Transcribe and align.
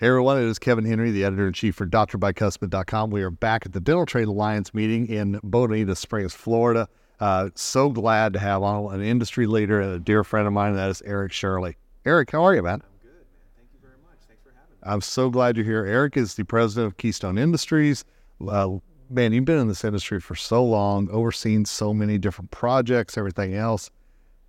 Hey 0.00 0.06
everyone, 0.06 0.38
it 0.38 0.44
is 0.44 0.58
Kevin 0.58 0.86
Henry, 0.86 1.10
the 1.10 1.24
editor 1.24 1.46
in 1.46 1.52
chief 1.52 1.74
for 1.74 1.86
drbicuspid.com. 1.86 3.10
We 3.10 3.22
are 3.22 3.30
back 3.30 3.66
at 3.66 3.72
the 3.72 3.80
Dental 3.80 4.06
Trade 4.06 4.28
Alliance 4.28 4.72
meeting 4.72 5.06
in 5.06 5.38
Bonita 5.42 5.94
Springs, 5.94 6.32
Florida. 6.32 6.88
Uh, 7.20 7.50
so 7.54 7.90
glad 7.90 8.32
to 8.32 8.38
have 8.38 8.62
on 8.62 8.94
an 8.94 9.02
industry 9.02 9.46
leader 9.46 9.78
and 9.78 9.92
a 9.92 9.98
dear 9.98 10.24
friend 10.24 10.46
of 10.46 10.54
mine, 10.54 10.74
that 10.74 10.88
is 10.88 11.02
Eric 11.04 11.32
Shirley. 11.32 11.76
Eric, 12.06 12.30
how 12.30 12.42
are 12.44 12.54
you, 12.54 12.62
man? 12.62 12.82
I'm 12.82 12.88
good, 13.02 13.12
man. 13.12 13.24
Thank 13.56 13.68
you 13.74 13.80
very 13.82 13.96
much. 14.02 14.20
Thanks 14.26 14.42
for 14.42 14.54
having 14.54 14.70
me. 14.70 14.78
I'm 14.82 15.02
so 15.02 15.28
glad 15.28 15.58
you're 15.58 15.66
here. 15.66 15.84
Eric 15.84 16.16
is 16.16 16.34
the 16.34 16.44
president 16.44 16.86
of 16.86 16.96
Keystone 16.96 17.36
Industries, 17.36 18.06
uh, 18.48 18.70
man, 19.10 19.32
you've 19.32 19.44
been 19.44 19.58
in 19.58 19.68
this 19.68 19.84
industry 19.84 20.20
for 20.20 20.34
so 20.34 20.64
long, 20.64 21.10
overseen 21.10 21.64
so 21.64 21.92
many 21.92 22.16
different 22.16 22.50
projects, 22.50 23.18
everything 23.18 23.54
else. 23.54 23.90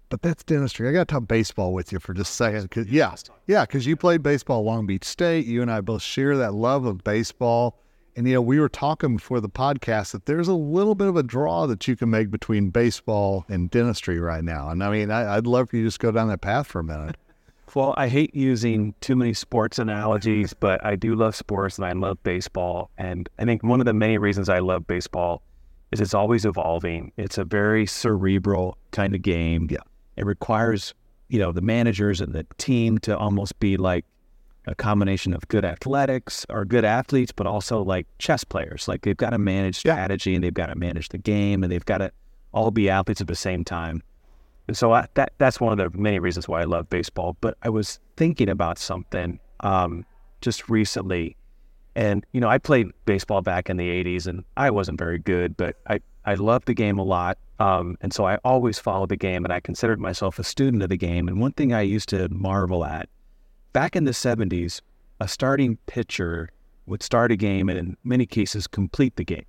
But 0.09 0.21
that's 0.21 0.43
dentistry. 0.43 0.89
I 0.89 0.91
got 0.91 1.07
to 1.07 1.13
talk 1.13 1.27
baseball 1.27 1.73
with 1.73 1.91
you 1.91 1.99
for 1.99 2.13
just 2.13 2.31
a 2.31 2.33
second. 2.33 2.69
Cause, 2.69 2.87
yeah, 2.87 3.15
yeah, 3.47 3.65
because 3.65 3.85
you 3.85 3.95
played 3.95 4.21
baseball 4.21 4.61
Long 4.63 4.85
Beach 4.85 5.05
State. 5.05 5.45
You 5.45 5.61
and 5.61 5.71
I 5.71 5.79
both 5.81 6.01
share 6.01 6.37
that 6.37 6.53
love 6.53 6.85
of 6.85 7.03
baseball. 7.03 7.79
And, 8.17 8.27
you 8.27 8.33
know, 8.33 8.41
we 8.41 8.59
were 8.59 8.67
talking 8.67 9.15
before 9.15 9.39
the 9.39 9.49
podcast 9.49 10.11
that 10.11 10.25
there's 10.25 10.49
a 10.49 10.53
little 10.53 10.95
bit 10.95 11.07
of 11.07 11.15
a 11.15 11.23
draw 11.23 11.65
that 11.67 11.87
you 11.87 11.95
can 11.95 12.09
make 12.09 12.29
between 12.29 12.71
baseball 12.71 13.45
and 13.47 13.71
dentistry 13.71 14.19
right 14.19 14.43
now. 14.43 14.69
And 14.69 14.83
I 14.83 14.91
mean, 14.91 15.11
I, 15.11 15.35
would 15.35 15.47
love 15.47 15.69
for 15.69 15.77
you 15.77 15.83
to 15.83 15.87
just 15.87 15.99
go 15.99 16.11
down 16.11 16.27
that 16.27 16.41
path 16.41 16.67
for 16.67 16.79
a 16.79 16.83
minute. 16.83 17.15
Well, 17.73 17.93
I 17.95 18.09
hate 18.09 18.35
using 18.35 18.93
too 18.99 19.15
many 19.15 19.33
sports 19.33 19.79
analogies, 19.79 20.53
but 20.53 20.83
I 20.85 20.95
do 20.95 21.15
love 21.15 21.35
sports 21.35 21.77
and 21.77 21.85
I 21.85 21.93
love 21.93 22.21
baseball. 22.23 22.89
And 22.97 23.29
I 23.39 23.45
think 23.45 23.63
one 23.63 23.79
of 23.79 23.85
the 23.85 23.93
many 23.93 24.17
reasons 24.17 24.49
I 24.49 24.59
love 24.59 24.85
baseball 24.87 25.41
is 25.91 26.01
it's 26.01 26.13
always 26.13 26.45
evolving. 26.45 27.13
It's 27.15 27.37
a 27.37 27.45
very 27.45 27.85
cerebral 27.85 28.77
kind 28.91 29.15
of 29.15 29.21
game. 29.21 29.67
Yeah. 29.69 29.79
It 30.17 30.25
requires, 30.25 30.93
you 31.29 31.39
know, 31.39 31.53
the 31.53 31.61
managers 31.61 32.19
and 32.19 32.33
the 32.33 32.45
team 32.57 32.97
to 32.99 33.17
almost 33.17 33.57
be 33.59 33.77
like 33.77 34.05
a 34.67 34.75
combination 34.75 35.33
of 35.33 35.47
good 35.47 35.63
athletics 35.63 36.45
or 36.49 36.65
good 36.65 36.85
athletes, 36.85 37.31
but 37.31 37.47
also 37.47 37.81
like 37.81 38.05
chess 38.19 38.43
players. 38.43 38.87
Like 38.87 39.03
they've 39.03 39.15
got 39.15 39.31
to 39.31 39.37
manage 39.37 39.77
strategy 39.77 40.35
and 40.35 40.43
they've 40.43 40.53
got 40.53 40.67
to 40.67 40.75
manage 40.75 41.09
the 41.09 41.17
game 41.17 41.63
and 41.63 41.71
they've 41.71 41.85
got 41.85 41.99
to 41.99 42.11
all 42.53 42.71
be 42.71 42.89
athletes 42.89 43.21
at 43.21 43.27
the 43.27 43.35
same 43.35 43.63
time. 43.63 44.03
And 44.67 44.77
so 44.77 44.93
I, 44.93 45.07
that 45.15 45.33
that's 45.37 45.59
one 45.59 45.77
of 45.77 45.91
the 45.91 45.97
many 45.97 46.19
reasons 46.19 46.47
why 46.47 46.61
I 46.61 46.65
love 46.65 46.89
baseball. 46.89 47.37
But 47.41 47.57
I 47.63 47.69
was 47.69 47.99
thinking 48.17 48.49
about 48.49 48.77
something 48.77 49.39
um, 49.61 50.05
just 50.41 50.69
recently, 50.69 51.35
and 51.95 52.25
you 52.31 52.41
know 52.41 52.47
I 52.47 52.57
played 52.57 52.87
baseball 53.05 53.41
back 53.41 53.69
in 53.69 53.77
the 53.77 53.89
'80s, 53.89 54.27
and 54.27 54.43
I 54.57 54.69
wasn't 54.69 54.99
very 54.99 55.19
good, 55.19 55.57
but 55.57 55.75
I 55.87 55.99
I 56.25 56.35
loved 56.35 56.67
the 56.67 56.73
game 56.73 56.99
a 56.99 57.03
lot, 57.03 57.37
um, 57.59 57.97
and 58.01 58.13
so 58.13 58.25
I 58.25 58.37
always 58.43 58.79
followed 58.79 59.09
the 59.09 59.17
game, 59.17 59.43
and 59.43 59.51
I 59.51 59.59
considered 59.59 59.99
myself 59.99 60.39
a 60.39 60.43
student 60.43 60.83
of 60.83 60.89
the 60.89 60.97
game. 60.97 61.27
And 61.27 61.41
one 61.41 61.53
thing 61.53 61.73
I 61.73 61.81
used 61.81 62.09
to 62.09 62.29
marvel 62.29 62.85
at 62.85 63.09
back 63.73 63.95
in 63.95 64.05
the 64.05 64.11
'70s, 64.11 64.81
a 65.19 65.27
starting 65.27 65.77
pitcher 65.87 66.49
would 66.85 67.03
start 67.03 67.31
a 67.31 67.35
game 67.35 67.69
and 67.69 67.77
in 67.77 67.97
many 68.03 68.25
cases 68.25 68.67
complete 68.67 69.15
the 69.15 69.23
game. 69.23 69.45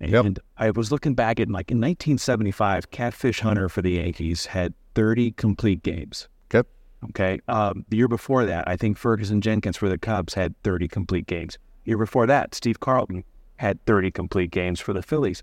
And 0.00 0.10
yep. 0.12 0.38
I 0.56 0.70
was 0.70 0.92
looking 0.92 1.14
back 1.14 1.40
at 1.40 1.48
like 1.48 1.70
in 1.70 1.78
1975, 1.78 2.90
Catfish 2.90 3.40
Hunter 3.40 3.68
for 3.68 3.82
the 3.82 3.92
Yankees 3.92 4.46
had 4.46 4.74
30 4.94 5.32
complete 5.32 5.82
games. 5.82 6.28
Yep. 6.52 6.66
Okay. 7.10 7.40
Um, 7.48 7.84
the 7.88 7.96
year 7.96 8.08
before 8.08 8.44
that, 8.44 8.68
I 8.68 8.76
think 8.76 8.96
Ferguson 8.96 9.40
Jenkins 9.40 9.76
for 9.76 9.88
the 9.88 9.98
Cubs 9.98 10.34
had 10.34 10.54
30 10.62 10.88
complete 10.88 11.26
games. 11.26 11.58
The 11.84 11.90
year 11.90 11.98
before 11.98 12.26
that, 12.26 12.54
Steve 12.54 12.80
Carlton 12.80 13.24
had 13.56 13.84
30 13.86 14.10
complete 14.12 14.50
games 14.50 14.78
for 14.78 14.92
the 14.92 15.02
Phillies. 15.02 15.42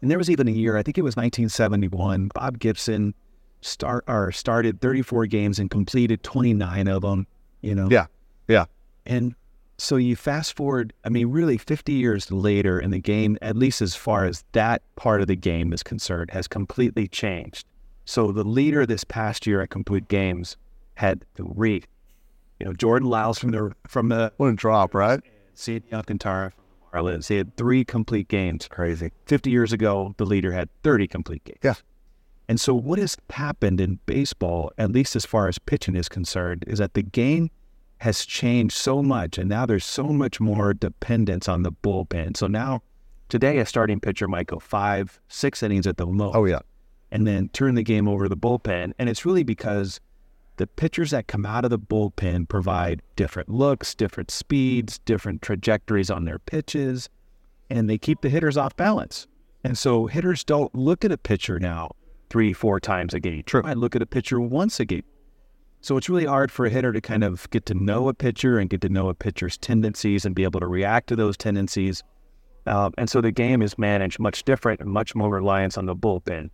And 0.00 0.10
there 0.10 0.18
was 0.18 0.28
even 0.28 0.48
a 0.48 0.52
year, 0.52 0.76
I 0.76 0.82
think 0.82 0.98
it 0.98 1.02
was 1.02 1.14
1971, 1.16 2.30
Bob 2.34 2.58
Gibson 2.58 3.14
start 3.60 4.04
or 4.08 4.32
started 4.32 4.80
34 4.80 5.26
games 5.26 5.60
and 5.60 5.70
completed 5.70 6.24
29 6.24 6.88
of 6.88 7.02
them, 7.02 7.28
you 7.60 7.76
know. 7.76 7.88
Yeah. 7.88 8.06
Yeah. 8.48 8.64
And 9.06 9.36
so 9.82 9.96
you 9.96 10.14
fast 10.14 10.56
forward, 10.56 10.92
I 11.04 11.08
mean, 11.08 11.32
really 11.32 11.58
50 11.58 11.92
years 11.92 12.30
later, 12.30 12.78
and 12.78 12.92
the 12.92 13.00
game, 13.00 13.36
at 13.42 13.56
least 13.56 13.82
as 13.82 13.96
far 13.96 14.24
as 14.24 14.44
that 14.52 14.80
part 14.94 15.20
of 15.20 15.26
the 15.26 15.34
game 15.34 15.72
is 15.72 15.82
concerned, 15.82 16.30
has 16.30 16.46
completely 16.46 17.08
changed. 17.08 17.66
So 18.04 18.30
the 18.30 18.44
leader 18.44 18.86
this 18.86 19.02
past 19.02 19.44
year 19.44 19.60
at 19.60 19.70
Complete 19.70 20.06
Games 20.06 20.56
had 20.94 21.24
three. 21.34 21.82
You 22.60 22.66
know, 22.66 22.72
Jordan 22.74 23.08
Lyles 23.08 23.40
from 23.40 23.50
the 23.50 23.72
from 23.88 24.08
the 24.08 24.32
what 24.36 24.46
a 24.46 24.52
drop, 24.52 24.94
right? 24.94 25.20
Sandy 25.54 25.92
Alcantara 25.92 26.52
from 26.52 26.64
the 27.02 27.10
Marlins. 27.10 27.26
He 27.26 27.36
had 27.36 27.56
three 27.56 27.84
complete 27.84 28.28
games. 28.28 28.68
Crazy. 28.68 29.10
50 29.26 29.50
years 29.50 29.72
ago, 29.72 30.14
the 30.16 30.24
leader 30.24 30.52
had 30.52 30.68
30 30.84 31.08
complete 31.08 31.42
games. 31.42 31.58
Yeah. 31.62 31.74
And 32.48 32.60
so 32.60 32.72
what 32.72 33.00
has 33.00 33.16
happened 33.30 33.80
in 33.80 33.98
baseball, 34.06 34.70
at 34.78 34.92
least 34.92 35.16
as 35.16 35.26
far 35.26 35.48
as 35.48 35.58
pitching 35.58 35.96
is 35.96 36.08
concerned, 36.08 36.62
is 36.68 36.78
that 36.78 36.94
the 36.94 37.02
game– 37.02 37.50
has 38.02 38.26
changed 38.26 38.74
so 38.76 39.00
much, 39.00 39.38
and 39.38 39.48
now 39.48 39.64
there's 39.64 39.84
so 39.84 40.02
much 40.02 40.40
more 40.40 40.74
dependence 40.74 41.48
on 41.48 41.62
the 41.62 41.70
bullpen. 41.70 42.36
So 42.36 42.48
now, 42.48 42.82
today, 43.28 43.58
a 43.58 43.66
starting 43.66 44.00
pitcher 44.00 44.26
might 44.26 44.48
go 44.48 44.58
five, 44.58 45.20
six 45.28 45.62
innings 45.62 45.86
at 45.86 45.98
the 45.98 46.06
most. 46.06 46.34
Oh 46.34 46.44
yeah, 46.44 46.58
and 47.12 47.28
then 47.28 47.48
turn 47.50 47.76
the 47.76 47.84
game 47.84 48.08
over 48.08 48.24
to 48.24 48.28
the 48.28 48.36
bullpen, 48.36 48.92
and 48.98 49.08
it's 49.08 49.24
really 49.24 49.44
because 49.44 50.00
the 50.56 50.66
pitchers 50.66 51.12
that 51.12 51.28
come 51.28 51.46
out 51.46 51.64
of 51.64 51.70
the 51.70 51.78
bullpen 51.78 52.48
provide 52.48 53.02
different 53.14 53.48
looks, 53.48 53.94
different 53.94 54.32
speeds, 54.32 54.98
different 54.98 55.40
trajectories 55.40 56.10
on 56.10 56.24
their 56.24 56.40
pitches, 56.40 57.08
and 57.70 57.88
they 57.88 57.98
keep 57.98 58.20
the 58.20 58.28
hitters 58.28 58.56
off 58.56 58.74
balance. 58.76 59.28
And 59.62 59.78
so 59.78 60.06
hitters 60.06 60.42
don't 60.42 60.74
look 60.74 61.04
at 61.04 61.12
a 61.12 61.18
pitcher 61.18 61.60
now 61.60 61.92
three, 62.30 62.52
four 62.52 62.80
times 62.80 63.14
a 63.14 63.20
game. 63.20 63.44
True. 63.46 63.62
I 63.64 63.74
look 63.74 63.94
at 63.94 64.02
a 64.02 64.06
pitcher 64.06 64.40
once 64.40 64.80
a 64.80 64.84
game. 64.84 65.04
So 65.82 65.96
it's 65.96 66.08
really 66.08 66.26
hard 66.26 66.52
for 66.52 66.64
a 66.64 66.70
hitter 66.70 66.92
to 66.92 67.00
kind 67.00 67.24
of 67.24 67.50
get 67.50 67.66
to 67.66 67.74
know 67.74 68.08
a 68.08 68.14
pitcher 68.14 68.58
and 68.58 68.70
get 68.70 68.80
to 68.82 68.88
know 68.88 69.08
a 69.08 69.14
pitcher's 69.14 69.58
tendencies 69.58 70.24
and 70.24 70.32
be 70.32 70.44
able 70.44 70.60
to 70.60 70.66
react 70.68 71.08
to 71.08 71.16
those 71.16 71.36
tendencies. 71.36 72.04
Uh, 72.66 72.90
and 72.96 73.10
so 73.10 73.20
the 73.20 73.32
game 73.32 73.60
is 73.62 73.76
managed 73.76 74.20
much 74.20 74.44
different 74.44 74.80
and 74.80 74.88
much 74.88 75.16
more 75.16 75.28
reliance 75.28 75.76
on 75.76 75.86
the 75.86 75.96
bullpen. 75.96 76.50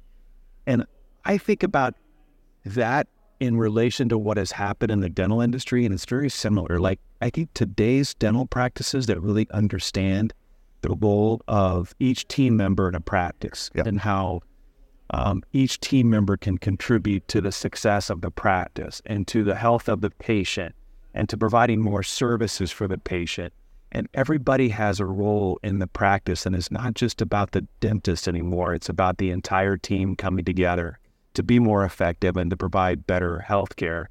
And 0.67 0.87
I 1.27 1.37
think 1.37 1.63
about 1.63 1.95
that 2.65 3.07
in 3.39 3.59
relation 3.59 4.09
to 4.09 4.17
what 4.17 4.39
has 4.39 4.51
happened 4.51 4.91
in 4.91 5.01
the 5.01 5.11
dental 5.11 5.43
industry, 5.43 5.85
and 5.85 5.93
it's 5.93 6.07
very 6.07 6.31
similar. 6.31 6.81
Like, 6.81 6.99
I 7.21 7.29
think 7.29 7.51
today's 7.53 8.15
dental 8.15 8.47
practices 8.47 9.07
that 9.07 9.21
really 9.21 9.47
understand 9.51 10.33
the 10.81 10.97
role 11.01 11.43
of 11.49 11.95
each 11.99 12.27
team 12.29 12.57
member 12.57 12.89
in 12.89 12.95
a 12.95 13.01
practice 13.01 13.71
and 13.75 14.01
how 14.01 14.41
um, 15.11 15.43
each 15.53 15.81
team 15.81 16.11
member 16.11 16.37
can 16.37 16.59
contribute 16.59 17.27
to 17.29 17.41
the 17.41 17.53
success 17.53 18.11
of 18.11 18.21
the 18.21 18.31
practice 18.31 19.01
and 19.07 19.27
to 19.29 19.43
the 19.43 19.55
health 19.55 19.89
of 19.89 20.01
the 20.01 20.11
patient 20.11 20.75
and 21.15 21.29
to 21.29 21.37
providing 21.37 21.81
more 21.81 22.03
services 22.03 22.71
for 22.71 22.87
the 22.87 22.99
patient. 22.99 23.53
And 23.91 24.07
everybody 24.13 24.69
has 24.69 25.01
a 25.01 25.07
role 25.07 25.59
in 25.63 25.79
the 25.79 25.87
practice, 25.87 26.45
and 26.45 26.55
it's 26.55 26.71
not 26.71 26.93
just 26.93 27.23
about 27.23 27.53
the 27.53 27.67
dentist 27.81 28.29
anymore. 28.29 28.75
It's 28.75 28.91
about 28.91 29.17
the 29.17 29.31
entire 29.31 29.79
team 29.79 30.15
coming 30.15 30.45
together 30.45 30.99
to 31.35 31.43
be 31.43 31.59
more 31.59 31.85
effective 31.85 32.37
and 32.37 32.51
to 32.51 32.57
provide 32.57 33.07
better 33.07 33.39
health 33.39 33.77
care. 33.77 34.11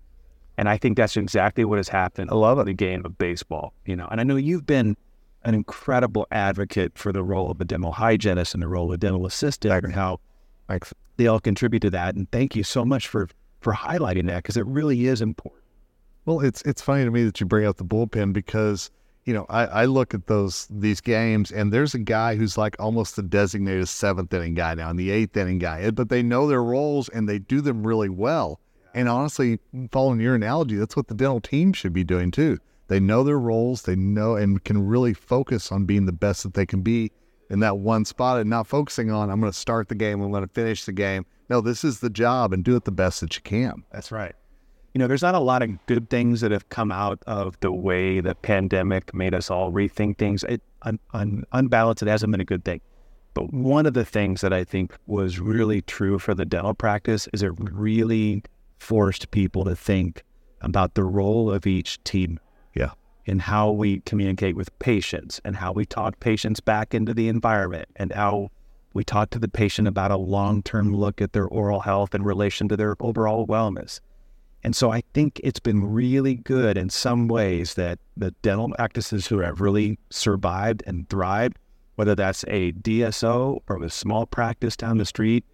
And 0.58 0.68
I 0.68 0.78
think 0.78 0.98
that's 0.98 1.16
exactly 1.16 1.64
what 1.64 1.78
has 1.78 1.90
happened. 1.90 2.32
I 2.32 2.36
love. 2.36 2.66
The 2.66 2.74
game 2.74 3.06
of 3.06 3.20
baseball, 3.20 3.74
you 3.86 3.96
know. 3.96 4.08
And 4.10 4.20
I 4.20 4.24
know 4.24 4.36
you've 4.36 4.66
been 4.66 4.98
an 5.44 5.54
incredible 5.54 6.26
advocate 6.32 6.98
for 6.98 7.14
the 7.14 7.24
role 7.24 7.52
of 7.52 7.62
a 7.62 7.66
dental 7.66 7.92
hygienist 7.92 8.56
and 8.56 8.64
the 8.64 8.68
role 8.68 8.88
of 8.88 8.94
a 8.94 8.98
dental 8.98 9.28
assistant, 9.28 9.86
and 9.86 9.94
how 9.94 10.20
Thanks. 10.68 10.94
They 11.18 11.28
all 11.28 11.40
contribute 11.40 11.80
to 11.81 11.90
that, 11.92 12.16
and 12.16 12.30
thank 12.31 12.56
you 12.56 12.64
so 12.64 12.86
much 12.86 13.08
for 13.08 13.30
for 13.62 13.74
highlighting 13.74 14.28
that 14.28 14.44
because 14.44 14.58
it 14.58 14.66
really 14.66 15.08
is 15.08 15.22
important. 15.22 15.64
Well, 16.25 16.42
it's 16.42 16.62
it's 16.64 16.81
funny 16.81 17.06
to 17.06 17.12
me 17.12 17.24
that 17.24 17.40
you 17.40 17.46
bring 17.46 17.66
up 17.66 17.78
the 17.78 17.86
bullpen 17.86 18.34
because 18.34 18.92
you 19.25 19.34
know 19.34 19.46
I, 19.50 19.66
I 19.66 19.86
look 19.86 20.14
at 20.14 20.28
those 20.28 20.68
these 20.69 21.02
games 21.02 21.52
and 21.52 21.72
there's 21.72 21.96
a 21.96 22.00
guy 22.00 22.36
who's 22.36 22.58
like 22.58 22.75
almost 22.80 23.16
the 23.16 23.24
designated 23.24 23.88
seventh 23.88 24.34
inning 24.34 24.54
guy 24.54 24.75
now 24.75 24.90
and 24.90 25.00
the 25.00 25.10
eighth 25.10 25.36
inning 25.38 25.58
guy, 25.58 25.90
but 25.92 26.10
they 26.10 26.22
know 26.22 26.48
their 26.48 26.64
roles 26.64 27.10
and 27.10 27.28
they 27.28 27.40
do 27.40 27.62
them 27.62 27.86
really 27.86 28.10
well. 28.10 28.60
And 28.94 29.08
honestly, 29.08 29.60
following 29.92 30.19
your 30.19 30.36
analogy, 30.36 30.75
that's 30.75 30.96
what 30.96 31.08
the 31.08 31.14
dental 31.14 31.40
team 31.40 31.72
should 31.72 31.94
be 31.94 32.04
doing 32.04 32.31
too. 32.31 32.58
They 32.88 33.00
know 33.00 33.24
their 33.24 33.40
roles, 33.40 33.84
they 33.84 33.96
know 33.96 34.36
and 34.36 34.64
can 34.64 34.86
really 34.86 35.14
focus 35.14 35.72
on 35.72 35.86
being 35.86 36.06
the 36.06 36.14
best 36.14 36.44
that 36.44 36.54
they 36.54 36.66
can 36.66 36.81
be 36.81 37.12
in 37.50 37.60
that 37.60 37.78
one 37.78 38.06
spot 38.06 38.40
and 38.40 38.50
not 38.50 38.68
focusing 38.68 39.12
on 39.12 39.30
I'm 39.30 39.40
going 39.40 39.52
to 39.52 39.58
start 39.58 39.90
the 39.90 39.96
game, 39.96 40.22
I'm 40.22 40.32
going 40.32 40.48
to 40.48 40.54
finish 40.54 40.86
the 40.86 40.92
game. 40.92 41.26
No, 41.50 41.62
this 41.62 41.84
is 41.84 42.00
the 42.00 42.10
job 42.10 42.54
and 42.54 42.64
do 42.64 42.76
it 42.76 42.84
the 42.84 42.92
best 42.92 43.22
that 43.22 43.36
you 43.36 43.42
can. 43.42 43.84
That's 43.92 44.12
right. 44.12 44.36
You 44.94 45.00
know, 45.00 45.08
there's 45.08 45.22
not 45.22 45.36
a 45.36 45.40
lot 45.40 45.62
of 45.62 45.86
good 45.86 46.10
things 46.10 46.42
that 46.42 46.52
have 46.52 46.70
come 46.70 46.92
out 46.92 47.20
of 47.28 47.60
the 47.60 47.72
way 47.72 48.20
the 48.20 48.36
pandemic 48.36 49.14
made 49.14 49.34
us 49.34 49.50
all 49.52 49.72
rethink 49.72 50.18
things. 50.18 50.44
It, 50.44 50.62
un, 50.82 51.00
un, 51.14 51.44
unbalanced, 51.52 52.02
it 52.02 52.08
hasn't 52.08 52.32
been 52.32 52.42
a 52.42 52.46
good 52.46 52.66
thing. 52.66 52.82
But 53.34 53.54
one 53.54 53.86
of 53.86 53.94
the 53.94 54.06
things 54.06 54.42
that 54.42 54.52
I 54.52 54.64
think 54.64 54.96
was 55.06 55.40
really 55.40 55.82
true 55.84 56.18
for 56.18 56.34
the 56.34 56.46
dental 56.46 56.74
practice 56.74 57.30
is 57.34 57.44
it 57.44 57.52
really 57.58 58.44
forced 58.80 59.30
people 59.32 59.64
to 59.66 59.76
think 59.76 60.24
about 60.62 60.96
the 60.96 61.04
role 61.04 61.52
of 61.52 61.68
each 61.68 62.04
team. 62.04 62.40
Yeah. 62.74 62.92
And 63.28 63.42
how 63.42 63.72
we 63.72 64.00
communicate 64.02 64.56
with 64.56 64.78
patients 64.80 65.42
and 65.44 65.58
how 65.58 65.74
we 65.74 65.86
talk 65.86 66.20
patients 66.22 66.62
back 66.62 66.94
into 66.94 67.14
the 67.14 67.28
environment 67.28 67.90
and 67.98 68.14
how 68.14 68.52
we 68.94 69.04
talk 69.04 69.30
to 69.32 69.40
the 69.40 69.50
patient 69.50 69.88
about 69.88 70.12
a 70.12 70.18
long 70.18 70.64
term 70.64 70.96
look 70.96 71.22
at 71.22 71.34
their 71.34 71.46
oral 71.46 71.82
health 71.82 72.16
in 72.16 72.24
relation 72.24 72.70
to 72.70 72.78
their 72.78 72.96
overall 73.00 73.46
wellness. 73.46 74.00
And 74.64 74.76
so 74.76 74.92
I 74.92 75.04
think 75.14 75.40
it's 75.44 75.60
been 75.60 75.86
really 75.86 76.36
good 76.36 76.78
in 76.78 76.90
some 76.90 77.28
ways 77.28 77.76
that 77.76 78.00
the 78.16 78.32
dental 78.42 78.70
practices 78.70 79.28
who 79.28 79.40
have 79.40 79.62
really 79.62 80.00
survived 80.10 80.84
and 80.88 81.08
thrived, 81.10 81.58
whether 81.96 82.16
that's 82.16 82.44
a 82.48 82.72
DSO 82.74 83.62
or 83.68 83.84
a 83.84 83.90
small 83.90 84.26
practice 84.26 84.76
down 84.76 84.98
the 84.98 85.06
street, 85.06 85.46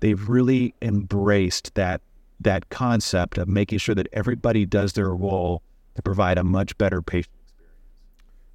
they've 0.00 0.28
really 0.28 0.74
embraced 0.82 1.74
that 1.74 2.02
that 2.40 2.70
concept 2.70 3.38
of 3.38 3.48
making 3.48 3.78
sure 3.78 3.94
that 3.94 4.08
everybody 4.12 4.66
does 4.66 4.94
their 4.94 5.14
role 5.14 5.62
to 5.94 6.02
provide 6.02 6.38
a 6.38 6.44
much 6.44 6.76
better 6.78 7.02
patient 7.02 7.34
experience. 7.42 7.78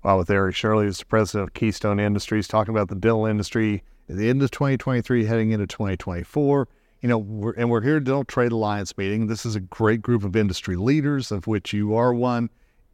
Wow, 0.04 0.18
with 0.18 0.30
Eric 0.30 0.56
Shirley, 0.56 0.86
who's 0.86 1.00
the 1.00 1.06
president 1.06 1.50
of 1.50 1.54
Keystone 1.54 2.00
Industries, 2.00 2.48
talking 2.48 2.74
about 2.74 2.90
the 2.90 2.96
dental 2.96 3.26
industry 3.26 3.84
at 4.10 4.16
the 4.18 4.30
end 4.30 4.42
of 4.42 4.52
2023, 4.52 5.26
heading 5.26 5.52
into 5.52 5.68
2024. 5.68 6.68
You 7.02 7.10
know, 7.10 7.18
we're, 7.18 7.54
and 7.54 7.70
we're 7.70 7.82
here 7.82 7.98
at 7.98 8.06
Dental 8.06 8.24
Trade 8.24 8.52
Alliance 8.52 8.98
meeting. 8.98 9.28
This 9.28 9.46
is 9.46 9.56
a 9.56 9.60
great 9.60 10.02
group 10.02 10.24
of 10.24 10.36
industry 10.36 10.76
leaders, 10.76 11.32
of 11.32 11.46
which 11.46 11.74
you 11.74 11.96
are 11.96 12.14
one. 12.14 12.50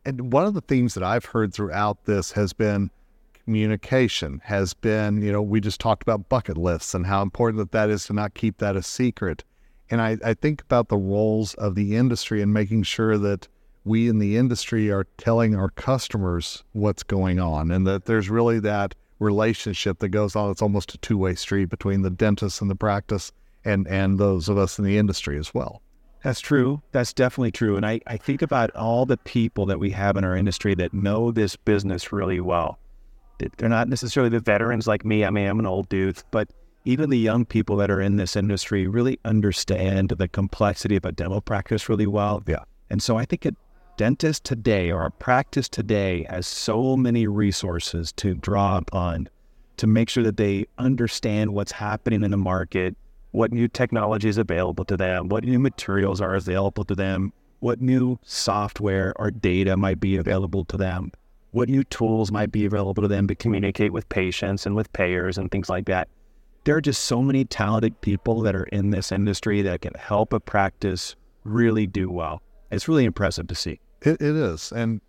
And 0.06 0.34
one 0.34 0.46
of 0.46 0.54
the 0.54 0.62
themes 0.62 0.94
that 0.96 1.04
I've 1.04 1.26
heard 1.26 1.54
throughout 1.54 2.04
this 2.06 2.34
has 2.34 2.52
been 2.52 2.92
communication, 3.46 4.42
has 4.46 4.74
been, 4.74 5.22
you 5.22 5.32
know, 5.32 5.42
we 5.42 5.62
just 5.62 5.80
talked 5.80 6.04
about 6.04 6.30
bucket 6.30 6.58
lists 6.58 6.94
and 6.94 7.06
how 7.06 7.22
important 7.22 7.58
that 7.60 7.72
that 7.72 7.90
is 7.90 8.06
to 8.06 8.14
not 8.14 8.34
keep 8.34 8.58
that 8.58 8.76
a 8.76 8.84
secret. 8.84 9.44
And 9.90 10.02
I, 10.02 10.18
I 10.24 10.34
think 10.34 10.62
about 10.62 10.90
the 10.90 10.98
roles 10.98 11.54
of 11.56 11.76
the 11.76 11.96
industry 11.96 12.42
and 12.42 12.54
making 12.54 12.84
sure 12.84 13.18
that 13.18 13.48
we 13.86 14.08
in 14.08 14.20
the 14.20 14.38
industry 14.38 14.92
are 14.92 15.06
telling 15.18 15.56
our 15.56 15.70
customers 15.70 16.64
what's 16.74 17.04
going 17.04 17.40
on 17.40 17.72
and 17.72 17.86
that 17.88 18.06
there's 18.06 18.30
really 18.30 18.60
that 18.60 18.96
relationship 19.20 20.00
that 20.00 20.10
goes 20.10 20.36
on. 20.36 20.52
It's 20.52 20.62
almost 20.62 20.94
a 20.94 20.98
two 21.00 21.18
way 21.18 21.36
street 21.36 21.66
between 21.66 22.02
the 22.02 22.10
dentist 22.10 22.62
and 22.62 22.70
the 22.70 22.76
practice 22.76 23.32
and, 23.66 23.88
and 23.88 24.20
those 24.20 24.50
of 24.50 24.58
us 24.58 24.78
in 24.78 24.86
the 24.86 24.98
industry 24.98 25.38
as 25.38 25.54
well. 25.54 25.82
That's 26.24 26.40
true. 26.40 26.82
That's 26.94 27.12
definitely 27.12 27.52
true. 27.52 27.76
And 27.76 27.86
I, 27.86 28.00
I 28.08 28.16
think 28.16 28.42
about 28.42 28.72
all 28.76 29.06
the 29.06 29.18
people 29.18 29.66
that 29.66 29.80
we 29.80 29.92
have 29.92 30.16
in 30.16 30.24
our 30.24 30.38
industry 30.38 30.74
that 30.76 30.94
know 30.94 31.32
this 31.32 31.56
business 31.56 32.14
really 32.14 32.40
well. 32.40 32.80
They're 33.58 33.68
not 33.68 33.90
necessarily 33.90 34.30
the 34.30 34.40
veterans 34.40 34.88
like 34.88 35.04
me. 35.04 35.26
I 35.26 35.30
mean, 35.30 35.48
I'm 35.48 35.60
an 35.60 35.66
old 35.66 35.90
dude, 35.90 36.22
but 36.32 36.48
even 36.86 37.10
the 37.10 37.18
young 37.18 37.46
people 37.46 37.76
that 37.78 37.92
are 37.92 38.00
in 38.00 38.16
this 38.16 38.38
industry 38.38 38.88
really 38.88 39.20
understand 39.26 40.10
the 40.10 40.30
complexity 40.30 40.96
of 40.96 41.04
a 41.04 41.12
dental 41.12 41.42
practice 41.42 41.90
really 41.90 42.08
well. 42.08 42.42
Yeah. 42.48 42.64
And 42.90 43.02
so 43.02 43.18
I 43.18 43.26
think 43.26 43.46
a 43.46 43.54
dentist 43.98 44.44
today 44.44 44.92
or 44.92 45.06
a 45.06 45.12
practice 45.12 45.70
today 45.70 46.26
has 46.30 46.48
so 46.48 46.98
many 46.98 47.28
resources 47.28 48.12
to 48.14 48.34
draw 48.34 48.78
upon 48.78 49.30
to 49.78 49.88
make 49.88 50.10
sure 50.10 50.24
that 50.24 50.38
they 50.38 50.66
understand 50.78 51.54
what's 51.54 51.72
happening 51.72 52.24
in 52.24 52.32
the 52.32 52.38
market, 52.38 52.96
what 53.32 53.52
new 53.52 53.68
technology 53.68 54.30
is 54.30 54.38
available 54.38 54.86
to 54.86 54.98
them, 54.98 55.30
what 55.30 55.44
new 55.44 55.60
materials 55.60 56.22
are 56.22 56.36
available 56.36 56.84
to 56.84 56.96
them, 56.96 57.34
what 57.60 57.82
new 57.82 58.20
software 58.24 59.14
or 59.18 59.32
data 59.32 59.76
might 59.76 60.00
be 60.00 60.18
available 60.18 60.66
to 60.66 60.78
them, 60.78 61.12
what 61.52 61.70
new 61.70 61.84
tools 61.86 62.32
might 62.32 62.52
be 62.52 62.66
available 62.66 63.02
to 63.02 63.08
them 63.08 63.28
to 63.28 63.36
communicate 63.36 63.94
with 63.94 64.08
patients 64.10 64.66
and 64.66 64.76
with 64.76 64.92
payers 64.94 65.38
and 65.38 65.52
things 65.52 65.70
like 65.70 65.86
that 65.86 66.08
there 66.64 66.76
are 66.76 66.82
just 66.82 67.04
so 67.04 67.22
many 67.22 67.44
talented 67.44 68.00
people 68.02 68.42
that 68.42 68.56
are 68.56 68.64
in 68.66 68.92
this 68.92 69.12
industry 69.12 69.62
that 69.62 69.82
can 69.82 69.94
help 69.96 70.32
a 70.32 70.40
practice 70.40 71.16
really 71.44 71.86
do 71.86 72.10
well. 72.10 72.42
It's 72.74 72.88
really 72.88 73.06
impressive 73.06 73.48
to 73.48 73.56
see. 73.56 73.80
It, 74.02 74.22
it 74.22 74.36
is. 74.36 74.72
And 74.72 75.02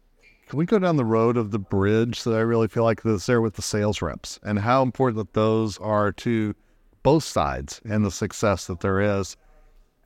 can 0.49 0.58
we 0.58 0.66
go 0.66 0.78
down 0.78 0.96
the 0.96 1.05
road 1.05 1.37
of 1.37 1.50
the 1.50 1.58
bridge 1.58 2.25
that 2.25 2.34
I 2.34 2.40
really 2.40 2.69
feel 2.69 2.84
like 2.84 3.05
is 3.05 3.26
there 3.26 3.40
with 3.40 3.55
the 3.55 3.62
sales 3.62 4.02
reps 4.02 4.38
and 4.43 4.58
how 4.58 4.82
important 4.82 5.16
that 5.19 5.32
those 5.32 5.78
are 5.78 6.12
to 6.12 6.55
both 7.02 7.25
sides 7.25 7.81
and 7.84 8.05
the 8.05 8.11
success 8.11 8.66
that 8.66 8.81
there 8.81 9.00
is? 9.00 9.37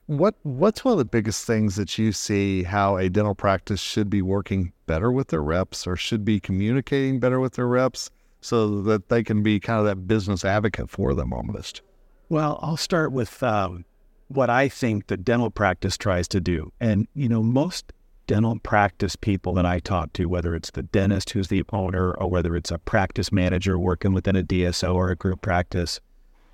What 0.07 0.35
what's 0.41 0.83
one 0.83 0.93
of 0.93 0.97
the 0.97 1.05
biggest 1.05 1.45
things 1.45 1.75
that 1.75 1.97
you 1.97 2.11
see 2.11 2.63
how 2.63 2.97
a 2.97 3.09
dental 3.09 3.35
practice 3.35 3.79
should 3.79 4.09
be 4.09 4.23
working 4.23 4.73
better 4.87 5.11
with 5.11 5.27
their 5.27 5.43
reps 5.43 5.85
or 5.85 5.95
should 5.95 6.25
be 6.25 6.39
communicating 6.39 7.19
better 7.19 7.39
with 7.39 7.53
their 7.53 7.67
reps? 7.67 8.09
so 8.41 8.81
that 8.81 9.09
they 9.09 9.23
can 9.23 9.43
be 9.43 9.59
kind 9.59 9.79
of 9.79 9.85
that 9.85 10.07
business 10.07 10.45
advocate 10.45 10.89
for 10.89 11.13
them 11.13 11.33
almost? 11.33 11.81
Well, 12.29 12.59
I'll 12.61 12.77
start 12.77 13.11
with 13.11 13.41
um, 13.43 13.85
what 14.29 14.49
I 14.49 14.69
think 14.69 15.07
the 15.07 15.17
dental 15.17 15.49
practice 15.49 15.97
tries 15.97 16.27
to 16.29 16.39
do. 16.39 16.71
And, 16.79 17.07
you 17.13 17.27
know, 17.27 17.43
most 17.43 17.91
dental 18.27 18.59
practice 18.59 19.15
people 19.15 19.55
that 19.55 19.65
I 19.65 19.79
talk 19.79 20.13
to, 20.13 20.25
whether 20.25 20.55
it's 20.55 20.69
the 20.71 20.83
dentist 20.83 21.31
who's 21.31 21.47
the 21.47 21.63
owner 21.73 22.13
or 22.13 22.29
whether 22.29 22.55
it's 22.55 22.71
a 22.71 22.77
practice 22.77 23.31
manager 23.31 23.77
working 23.77 24.13
within 24.13 24.35
a 24.35 24.43
DSO 24.43 24.93
or 24.93 25.09
a 25.09 25.15
group 25.15 25.41
practice, 25.41 25.99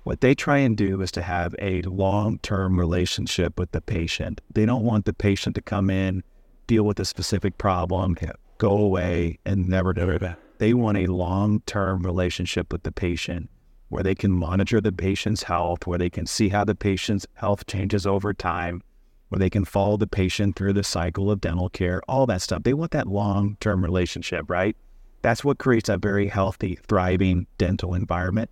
what 0.04 0.22
they 0.22 0.34
try 0.34 0.58
and 0.58 0.76
do 0.76 1.02
is 1.02 1.12
to 1.12 1.22
have 1.22 1.54
a 1.58 1.82
long 1.82 2.38
term 2.38 2.78
relationship 2.78 3.58
with 3.58 3.72
the 3.72 3.82
patient. 3.82 4.40
They 4.50 4.64
don't 4.64 4.84
want 4.84 5.04
the 5.04 5.12
patient 5.12 5.54
to 5.56 5.62
come 5.62 5.90
in, 5.90 6.22
deal 6.66 6.84
with 6.84 6.98
a 6.98 7.04
specific 7.04 7.58
problem, 7.58 8.16
go 8.56 8.70
away, 8.70 9.38
and 9.44 9.68
never 9.68 9.92
do 9.92 10.08
it. 10.08 10.22
They 10.58 10.72
want 10.72 10.96
a 10.96 11.06
long 11.08 11.60
term 11.66 12.06
relationship 12.06 12.72
with 12.72 12.84
the 12.84 12.92
patient 12.92 13.50
where 13.88 14.02
they 14.02 14.14
can 14.14 14.32
monitor 14.32 14.80
the 14.80 14.92
patient's 14.92 15.44
health, 15.44 15.86
where 15.86 15.98
they 15.98 16.10
can 16.10 16.26
see 16.26 16.48
how 16.48 16.64
the 16.64 16.74
patient's 16.74 17.26
health 17.34 17.66
changes 17.66 18.06
over 18.06 18.34
time, 18.34 18.82
where 19.28 19.38
they 19.38 19.50
can 19.50 19.64
follow 19.64 19.96
the 19.96 20.06
patient 20.06 20.56
through 20.56 20.72
the 20.72 20.84
cycle 20.84 21.30
of 21.30 21.40
dental 21.40 21.68
care, 21.68 22.02
all 22.08 22.26
that 22.26 22.42
stuff. 22.42 22.62
They 22.62 22.74
want 22.74 22.92
that 22.92 23.06
long 23.06 23.56
term 23.60 23.82
relationship, 23.82 24.48
right? 24.48 24.76
That's 25.22 25.44
what 25.44 25.58
creates 25.58 25.88
a 25.88 25.96
very 25.96 26.28
healthy, 26.28 26.78
thriving 26.88 27.46
dental 27.58 27.94
environment. 27.94 28.50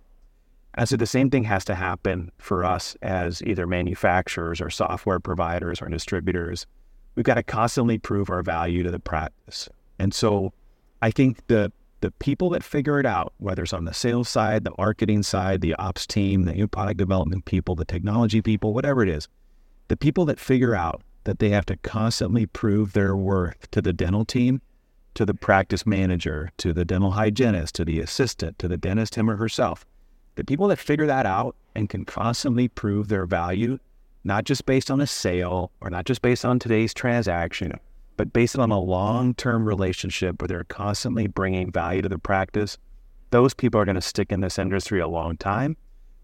And 0.77 0.89
so 0.89 0.97
the 0.97 1.07
same 1.07 1.29
thing 1.29 1.45
has 1.45 1.63
to 1.65 1.75
happen 1.75 2.31
for 2.37 2.65
us 2.65 2.97
as 3.01 3.41
either 3.43 3.65
manufacturers 3.65 4.59
or 4.59 4.69
software 4.69 5.19
providers 5.19 5.81
or 5.81 5.87
distributors. 5.87 6.65
We've 7.15 7.23
got 7.23 7.35
to 7.35 7.43
constantly 7.43 7.97
prove 7.97 8.29
our 8.29 8.43
value 8.43 8.83
to 8.83 8.91
the 8.91 8.99
practice. 8.99 9.69
And 9.99 10.13
so 10.13 10.51
I 11.01 11.11
think 11.11 11.47
the 11.47 11.71
the 12.01 12.11
people 12.11 12.49
that 12.51 12.63
figure 12.63 12.99
it 12.99 13.05
out, 13.05 13.33
whether 13.37 13.63
it's 13.63 13.73
on 13.73 13.85
the 13.85 13.93
sales 13.93 14.29
side, 14.29 14.63
the 14.63 14.73
marketing 14.77 15.23
side, 15.23 15.61
the 15.61 15.75
ops 15.75 16.05
team, 16.05 16.43
the 16.43 16.53
new 16.53 16.67
product 16.67 16.97
development 16.97 17.45
people, 17.45 17.75
the 17.75 17.85
technology 17.85 18.41
people, 18.41 18.73
whatever 18.73 19.01
it 19.01 19.09
is, 19.09 19.27
the 19.87 19.97
people 19.97 20.25
that 20.25 20.39
figure 20.39 20.75
out 20.75 21.01
that 21.23 21.39
they 21.39 21.49
have 21.49 21.65
to 21.65 21.77
constantly 21.77 22.45
prove 22.45 22.93
their 22.93 23.15
worth 23.15 23.69
to 23.71 23.81
the 23.81 23.93
dental 23.93 24.25
team, 24.25 24.61
to 25.15 25.25
the 25.25 25.33
practice 25.33 25.85
manager, 25.85 26.51
to 26.57 26.73
the 26.73 26.85
dental 26.85 27.11
hygienist, 27.11 27.75
to 27.75 27.85
the 27.85 27.99
assistant, 27.99 28.59
to 28.59 28.67
the 28.67 28.77
dentist, 28.77 29.15
him 29.15 29.29
or 29.29 29.37
herself, 29.37 29.85
the 30.35 30.43
people 30.43 30.67
that 30.67 30.79
figure 30.79 31.07
that 31.07 31.25
out 31.25 31.55
and 31.75 31.89
can 31.89 32.05
constantly 32.05 32.67
prove 32.67 33.07
their 33.07 33.25
value, 33.25 33.79
not 34.23 34.43
just 34.43 34.65
based 34.65 34.91
on 34.91 35.01
a 35.01 35.07
sale 35.07 35.71
or 35.81 35.89
not 35.89 36.05
just 36.05 36.21
based 36.21 36.45
on 36.45 36.59
today's 36.59 36.93
transaction, 36.93 37.79
but 38.17 38.33
based 38.33 38.57
on 38.57 38.71
a 38.71 38.79
long 38.79 39.33
term 39.33 39.65
relationship 39.65 40.41
where 40.41 40.47
they're 40.47 40.63
constantly 40.63 41.27
bringing 41.27 41.71
value 41.71 42.01
to 42.01 42.09
the 42.09 42.17
practice, 42.17 42.77
those 43.31 43.53
people 43.53 43.79
are 43.79 43.85
going 43.85 43.95
to 43.95 44.01
stick 44.01 44.31
in 44.31 44.41
this 44.41 44.57
industry 44.57 44.99
a 44.99 45.07
long 45.07 45.37
time. 45.37 45.75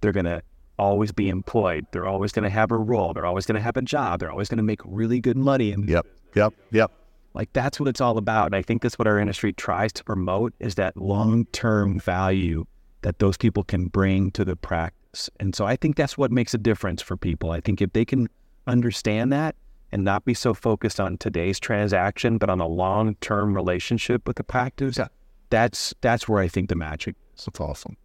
They're 0.01 0.12
going 0.12 0.25
to 0.25 0.41
always 0.79 1.12
be 1.12 1.29
employed. 1.29 1.86
They're 1.91 2.07
always 2.07 2.31
going 2.31 2.43
to 2.43 2.50
have 2.50 2.71
a 2.71 2.77
role. 2.77 3.13
They're 3.13 3.25
always 3.25 3.45
going 3.45 3.55
to 3.55 3.62
have 3.62 3.77
a 3.77 3.81
job. 3.81 4.19
They're 4.19 4.31
always 4.31 4.50
going 4.50 4.57
to 4.57 4.63
make 4.63 4.81
really 4.86 5.19
good 5.19 5.38
money. 5.38 5.71
And 5.71 5.88
yep, 5.88 6.07
yep, 6.36 6.53
yep. 6.71 6.91
Like 7.33 7.53
that's 7.53 7.79
what 7.79 7.88
it's 7.88 8.01
all 8.01 8.17
about. 8.17 8.48
And 8.48 8.55
I 8.55 8.62
think 8.62 8.81
that's 8.81 8.98
what 8.98 9.07
our 9.07 9.19
industry 9.19 9.53
tries 9.53 9.93
to 9.93 10.03
promote 10.03 10.53
is 10.60 10.75
that 10.75 10.98
long 10.98 11.45
term 11.48 12.00
value 12.00 12.65
that 13.03 13.19
those 13.19 13.38
people 13.38 13.63
can 13.63 13.88
bring 13.88 14.31
to 14.31 14.45
the 14.45 14.55
practice. 14.55 15.29
And 15.39 15.55
so 15.55 15.65
I 15.65 15.75
think 15.75 15.95
that's 15.95 16.17
what 16.17 16.31
makes 16.31 16.53
a 16.53 16.57
difference 16.57 17.01
for 17.01 17.17
people. 17.17 17.51
I 17.51 17.62
think 17.62 17.81
if 17.81 17.93
they 17.93 18.05
can 18.05 18.27
understand 18.67 19.31
that 19.33 19.55
and 19.91 20.03
not 20.03 20.25
be 20.25 20.33
so 20.33 20.53
focused 20.53 21.00
on 21.00 21.17
today's 21.17 21.60
transaction, 21.60 22.38
but 22.38 22.50
on 22.50 22.60
a 22.60 22.67
long 22.67 23.15
term 23.15 23.53
relationship 23.53 24.27
with 24.27 24.38
the 24.38 24.43
practice, 24.43 24.98
yeah. 24.98 25.07
that's 25.50 25.93
that's 26.01 26.27
where 26.27 26.41
I 26.41 26.48
think 26.48 26.69
the 26.69 26.75
magic 26.75 27.15
is. 27.36 27.45
That's 27.45 27.60
awesome. 27.60 27.98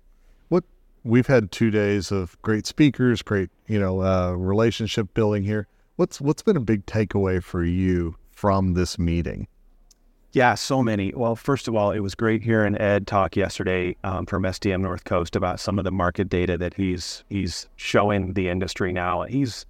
What 0.48 0.64
we've 1.04 1.26
had 1.26 1.52
two 1.52 1.70
days 1.70 2.10
of 2.10 2.40
great 2.42 2.66
speakers, 2.66 3.22
great 3.22 3.50
you 3.68 3.78
know 3.78 4.02
uh, 4.02 4.32
relationship 4.32 5.12
building 5.14 5.42
here. 5.42 5.66
What's 5.96 6.20
what's 6.20 6.42
been 6.42 6.56
a 6.56 6.60
big 6.60 6.86
takeaway 6.86 7.42
for 7.42 7.64
you 7.64 8.16
from 8.32 8.74
this 8.74 8.98
meeting? 8.98 9.48
Yeah, 10.32 10.54
so 10.54 10.82
many. 10.82 11.14
Well, 11.16 11.34
first 11.34 11.66
of 11.66 11.74
all, 11.74 11.92
it 11.92 12.00
was 12.00 12.14
great 12.14 12.42
hearing 12.42 12.76
Ed 12.78 13.06
talk 13.06 13.36
yesterday 13.36 13.96
um, 14.04 14.26
from 14.26 14.42
SDM 14.42 14.82
North 14.82 15.04
Coast 15.04 15.34
about 15.34 15.60
some 15.60 15.78
of 15.78 15.86
the 15.86 15.90
market 15.90 16.28
data 16.28 16.58
that 16.58 16.74
he's 16.74 17.24
he's 17.30 17.68
showing 17.76 18.34
the 18.34 18.50
industry 18.50 18.92
now. 18.92 19.22
He's 19.22 19.64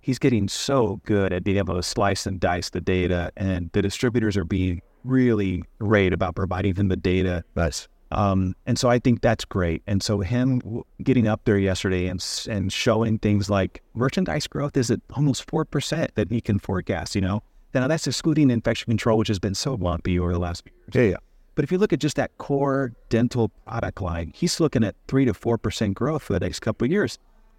he's 0.00 0.18
getting 0.18 0.48
so 0.48 1.00
good 1.04 1.32
at 1.32 1.44
being 1.44 1.58
able 1.58 1.74
to 1.74 1.82
slice 1.82 2.26
and 2.26 2.40
dice 2.40 2.70
the 2.70 2.80
data, 2.80 3.30
and 3.36 3.70
the 3.72 3.82
distributors 3.82 4.36
are 4.36 4.44
being 4.44 4.82
really 5.04 5.64
great 5.78 6.12
about 6.12 6.34
providing 6.34 6.74
him 6.74 6.88
the 6.88 6.96
data. 6.96 7.44
Nice. 7.56 7.88
Um, 8.12 8.56
and 8.66 8.76
so 8.78 8.90
I 8.90 8.98
think 8.98 9.20
that's 9.20 9.44
great. 9.44 9.82
And 9.86 10.02
so 10.02 10.20
him 10.20 10.82
getting 11.02 11.28
up 11.28 11.42
there 11.44 11.58
yesterday 11.58 12.06
and 12.06 12.24
and 12.48 12.72
showing 12.72 13.18
things 13.18 13.48
like 13.48 13.82
merchandise 13.94 14.48
growth 14.48 14.76
is 14.76 14.90
at 14.90 15.00
almost 15.14 15.48
four 15.48 15.64
percent 15.64 16.14
that 16.16 16.30
he 16.30 16.40
can 16.40 16.58
forecast. 16.58 17.14
You 17.14 17.20
know, 17.20 17.42
now 17.72 17.86
that's 17.86 18.06
excluding 18.06 18.50
infection 18.50 18.90
control, 18.90 19.16
which 19.16 19.28
has 19.28 19.38
been 19.38 19.54
so 19.54 19.74
lumpy 19.74 20.18
over 20.18 20.32
the 20.32 20.40
last 20.40 20.64
few 20.64 20.72
years. 20.76 20.94
Yeah, 20.94 21.10
yeah. 21.12 21.16
But 21.54 21.64
if 21.64 21.70
you 21.70 21.78
look 21.78 21.92
at 21.92 22.00
just 22.00 22.16
that 22.16 22.36
core 22.38 22.92
dental 23.10 23.50
product 23.66 24.00
line, 24.00 24.32
he's 24.34 24.58
looking 24.58 24.82
at 24.82 24.96
three 25.06 25.24
to 25.24 25.34
four 25.34 25.56
percent 25.56 25.94
growth 25.94 26.24
for 26.24 26.32
the 26.32 26.40
next 26.40 26.60
couple 26.60 26.86
of 26.86 26.90
years. 26.90 27.16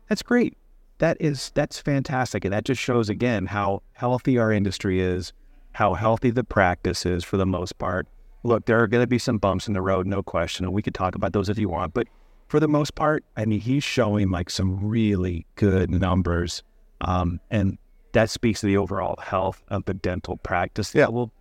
That's 0.09 0.21
great. 0.21 0.57
That 1.01 1.17
is 1.19 1.51
that's 1.55 1.79
fantastic, 1.79 2.45
and 2.45 2.53
that 2.53 2.63
just 2.63 2.79
shows 2.79 3.09
again 3.09 3.47
how 3.47 3.81
healthy 3.93 4.37
our 4.37 4.51
industry 4.51 4.99
is, 4.99 5.33
how 5.71 5.95
healthy 5.95 6.29
the 6.29 6.43
practice 6.43 7.07
is 7.07 7.23
for 7.23 7.37
the 7.37 7.45
most 7.45 7.79
part. 7.79 8.07
Look, 8.43 8.65
there 8.67 8.79
are 8.79 8.85
going 8.85 9.01
to 9.01 9.07
be 9.07 9.17
some 9.17 9.39
bumps 9.39 9.67
in 9.67 9.73
the 9.73 9.81
road, 9.81 10.05
no 10.05 10.21
question, 10.21 10.63
and 10.63 10.75
we 10.75 10.83
could 10.83 10.93
talk 10.93 11.15
about 11.15 11.33
those 11.33 11.49
if 11.49 11.57
you 11.57 11.69
want. 11.69 11.95
But 11.95 12.07
for 12.49 12.59
the 12.59 12.67
most 12.67 12.93
part, 12.93 13.23
I 13.35 13.45
mean, 13.45 13.61
he's 13.61 13.83
showing 13.83 14.29
like 14.29 14.51
some 14.51 14.87
really 14.87 15.47
good 15.55 15.89
numbers, 15.89 16.61
um, 17.01 17.39
and 17.49 17.79
that 18.11 18.29
speaks 18.29 18.59
to 18.59 18.67
the 18.67 18.77
overall 18.77 19.15
health 19.23 19.63
of 19.69 19.85
the 19.85 19.95
dental 19.95 20.37
practice 20.37 20.93
Yeah. 20.93 21.05
level. 21.05 21.31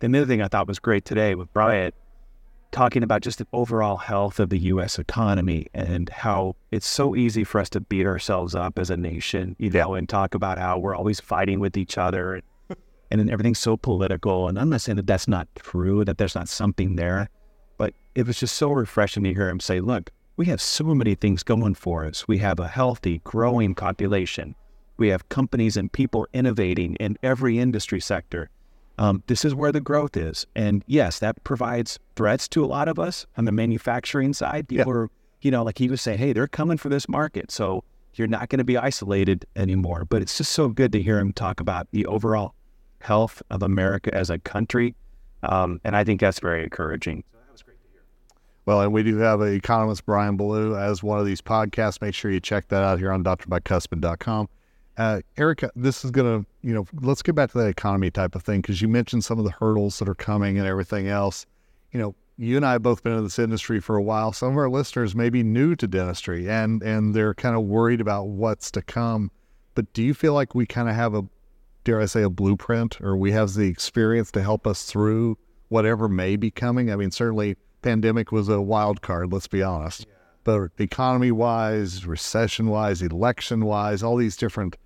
The 0.00 0.08
other 0.08 0.26
thing 0.26 0.42
I 0.42 0.48
thought 0.48 0.68
was 0.68 0.78
great 0.78 1.06
today 1.06 1.34
with 1.34 1.50
Bryant 1.54 1.94
talking 2.70 3.02
about 3.02 3.22
just 3.22 3.38
the 3.38 3.46
overall 3.52 3.96
health 3.96 4.38
of 4.38 4.50
the 4.50 4.58
U.S. 4.58 4.98
economy 4.98 5.66
and 5.74 6.08
how 6.08 6.56
it's 6.70 6.86
so 6.86 7.16
easy 7.16 7.44
for 7.44 7.60
us 7.60 7.70
to 7.70 7.80
beat 7.80 8.06
ourselves 8.06 8.54
up 8.54 8.78
as 8.78 8.90
a 8.90 8.96
nation, 8.96 9.56
you 9.58 9.70
know, 9.70 9.94
and 9.94 10.08
talk 10.08 10.34
about 10.34 10.58
how 10.58 10.78
we're 10.78 10.94
always 10.94 11.20
fighting 11.20 11.60
with 11.60 11.76
each 11.76 11.96
other 11.96 12.42
and 13.10 13.20
then 13.20 13.30
everything's 13.30 13.58
so 13.58 13.76
political. 13.76 14.48
And 14.48 14.58
I'm 14.58 14.68
not 14.68 14.80
saying 14.82 14.96
that 14.96 15.06
that's 15.06 15.28
not 15.28 15.48
true, 15.54 16.04
that 16.04 16.18
there's 16.18 16.34
not 16.34 16.48
something 16.48 16.96
there, 16.96 17.28
but 17.78 17.94
it 18.14 18.26
was 18.26 18.38
just 18.38 18.56
so 18.56 18.70
refreshing 18.70 19.24
to 19.24 19.32
hear 19.32 19.48
him 19.48 19.60
say, 19.60 19.80
look, 19.80 20.10
we 20.36 20.46
have 20.46 20.60
so 20.60 20.84
many 20.94 21.14
things 21.14 21.42
going 21.42 21.74
for 21.74 22.04
us. 22.04 22.28
We 22.28 22.38
have 22.38 22.60
a 22.60 22.68
healthy, 22.68 23.20
growing 23.24 23.74
population. 23.74 24.54
We 24.98 25.08
have 25.08 25.28
companies 25.28 25.76
and 25.76 25.90
people 25.90 26.26
innovating 26.32 26.96
in 26.96 27.16
every 27.22 27.58
industry 27.58 28.00
sector. 28.00 28.50
Um, 28.98 29.22
this 29.28 29.44
is 29.44 29.54
where 29.54 29.72
the 29.72 29.80
growth 29.80 30.16
is. 30.16 30.46
And 30.56 30.84
yes, 30.86 31.20
that 31.20 31.42
provides 31.44 31.98
threats 32.16 32.48
to 32.48 32.64
a 32.64 32.66
lot 32.66 32.88
of 32.88 32.98
us 32.98 33.26
on 33.36 33.44
the 33.44 33.52
manufacturing 33.52 34.32
side. 34.32 34.68
People 34.68 34.92
are, 34.92 35.10
you 35.40 35.50
know, 35.50 35.62
like 35.62 35.78
he 35.78 35.88
was 35.88 36.02
saying, 36.02 36.18
hey, 36.18 36.32
they're 36.32 36.48
coming 36.48 36.76
for 36.76 36.88
this 36.88 37.08
market. 37.08 37.50
So 37.52 37.84
you're 38.14 38.26
not 38.26 38.48
going 38.48 38.58
to 38.58 38.64
be 38.64 38.76
isolated 38.76 39.46
anymore. 39.54 40.04
But 40.04 40.22
it's 40.22 40.36
just 40.36 40.52
so 40.52 40.68
good 40.68 40.90
to 40.92 41.02
hear 41.02 41.18
him 41.18 41.32
talk 41.32 41.60
about 41.60 41.86
the 41.92 42.06
overall 42.06 42.54
health 43.00 43.40
of 43.50 43.62
America 43.62 44.12
as 44.12 44.30
a 44.30 44.38
country. 44.40 44.96
Um, 45.44 45.80
and 45.84 45.94
I 45.94 46.02
think 46.02 46.20
that's 46.20 46.40
very 46.40 46.64
encouraging. 46.64 47.22
Well, 48.66 48.82
and 48.82 48.92
we 48.92 49.02
do 49.02 49.16
have 49.18 49.40
an 49.40 49.54
economist, 49.54 50.04
Brian 50.04 50.36
Beaulieu, 50.36 50.76
as 50.76 51.02
one 51.02 51.18
of 51.18 51.24
these 51.24 51.40
podcasts. 51.40 52.02
Make 52.02 52.14
sure 52.14 52.30
you 52.30 52.40
check 52.40 52.68
that 52.68 52.82
out 52.82 52.98
here 52.98 53.12
on 53.12 53.24
drbicuspid.com. 53.24 54.48
Uh, 54.98 55.20
Erica, 55.36 55.70
this 55.76 56.04
is 56.04 56.10
going 56.10 56.42
to, 56.42 56.50
you 56.66 56.74
know, 56.74 56.84
let's 57.00 57.22
get 57.22 57.36
back 57.36 57.52
to 57.52 57.58
that 57.58 57.68
economy 57.68 58.10
type 58.10 58.34
of 58.34 58.42
thing 58.42 58.60
because 58.60 58.82
you 58.82 58.88
mentioned 58.88 59.24
some 59.24 59.38
of 59.38 59.44
the 59.44 59.52
hurdles 59.52 60.00
that 60.00 60.08
are 60.08 60.14
coming 60.14 60.58
and 60.58 60.66
everything 60.66 61.06
else. 61.06 61.46
You 61.92 62.00
know, 62.00 62.14
you 62.36 62.56
and 62.56 62.66
I 62.66 62.72
have 62.72 62.82
both 62.82 63.04
been 63.04 63.12
in 63.12 63.22
this 63.22 63.38
industry 63.38 63.80
for 63.80 63.96
a 63.96 64.02
while. 64.02 64.32
Some 64.32 64.50
of 64.50 64.56
our 64.56 64.68
listeners 64.68 65.14
may 65.14 65.30
be 65.30 65.44
new 65.44 65.76
to 65.76 65.86
dentistry 65.86 66.50
and 66.50 66.82
and 66.82 67.14
they're 67.14 67.34
kind 67.34 67.54
of 67.54 67.62
worried 67.62 68.00
about 68.00 68.26
what's 68.26 68.72
to 68.72 68.82
come. 68.82 69.30
But 69.76 69.92
do 69.92 70.02
you 70.02 70.14
feel 70.14 70.34
like 70.34 70.56
we 70.56 70.66
kind 70.66 70.88
of 70.88 70.96
have 70.96 71.14
a, 71.14 71.24
dare 71.84 72.00
I 72.00 72.06
say, 72.06 72.22
a 72.22 72.30
blueprint, 72.30 73.00
or 73.00 73.16
we 73.16 73.30
have 73.30 73.54
the 73.54 73.68
experience 73.68 74.32
to 74.32 74.42
help 74.42 74.66
us 74.66 74.82
through 74.82 75.38
whatever 75.68 76.08
may 76.08 76.34
be 76.34 76.50
coming? 76.50 76.90
I 76.90 76.96
mean, 76.96 77.12
certainly 77.12 77.56
pandemic 77.82 78.32
was 78.32 78.48
a 78.48 78.60
wild 78.60 79.00
card. 79.00 79.32
Let's 79.32 79.46
be 79.46 79.62
honest. 79.62 80.06
But 80.42 80.70
economy 80.78 81.30
wise, 81.30 82.04
recession 82.04 82.66
wise, 82.66 83.00
election 83.00 83.64
wise, 83.64 84.02
all 84.02 84.16
these 84.16 84.36
different 84.36 84.76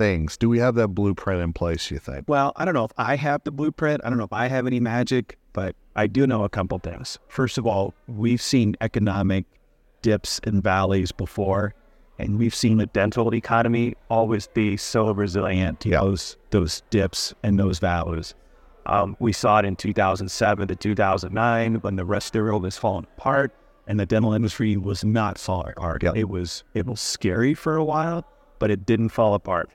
things. 0.00 0.36
Do 0.38 0.48
we 0.48 0.58
have 0.60 0.74
that 0.76 0.88
blueprint 0.88 1.42
in 1.42 1.52
place? 1.52 1.90
You 1.90 1.98
think? 1.98 2.24
Well, 2.26 2.52
I 2.56 2.64
don't 2.64 2.72
know 2.74 2.84
if 2.84 2.92
I 2.96 3.16
have 3.16 3.44
the 3.44 3.50
blueprint. 3.50 4.00
I 4.02 4.08
don't 4.08 4.16
know 4.18 4.24
if 4.24 4.32
I 4.32 4.48
have 4.48 4.66
any 4.66 4.80
magic, 4.80 5.38
but 5.52 5.76
I 5.94 6.06
do 6.06 6.26
know 6.26 6.42
a 6.42 6.48
couple 6.48 6.78
things. 6.78 7.18
First 7.28 7.58
of 7.58 7.66
all, 7.66 7.92
we've 8.08 8.40
seen 8.40 8.76
economic 8.80 9.44
dips 10.00 10.40
and 10.44 10.62
valleys 10.62 11.12
before, 11.12 11.74
and 12.18 12.38
we've 12.38 12.54
seen 12.54 12.78
the 12.78 12.86
dental 12.86 13.34
economy 13.34 13.94
always 14.08 14.46
be 14.46 14.78
so 14.78 15.10
resilient 15.12 15.80
to 15.80 15.90
Yeah. 15.90 16.00
those 16.00 16.36
those 16.50 16.82
dips 16.88 17.34
and 17.42 17.58
those 17.60 17.78
valleys. 17.78 18.34
Um, 18.86 19.16
we 19.20 19.32
saw 19.32 19.58
it 19.58 19.66
in 19.66 19.76
2007 19.76 20.66
to 20.68 20.74
2009 20.76 21.74
when 21.82 21.96
the 21.96 22.04
rest 22.06 22.28
of 22.34 22.40
the 22.40 22.44
world 22.44 22.62
was 22.62 22.78
falling 22.78 23.06
apart, 23.18 23.52
and 23.86 24.00
the 24.00 24.06
dental 24.06 24.32
industry 24.32 24.78
was 24.78 25.04
not 25.04 25.36
falling 25.36 25.74
apart. 25.76 26.02
Yeah. 26.02 26.12
It 26.16 26.30
was 26.30 26.64
it 26.72 26.86
was 26.86 27.00
scary 27.00 27.52
for 27.52 27.76
a 27.76 27.84
while, 27.84 28.24
but 28.58 28.70
it 28.70 28.86
didn't 28.86 29.10
fall 29.10 29.34
apart. 29.34 29.68